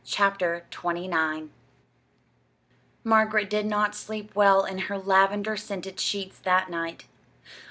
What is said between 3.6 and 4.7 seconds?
not sleep well